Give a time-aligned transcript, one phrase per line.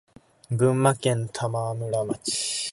[0.51, 2.69] 群馬県玉村町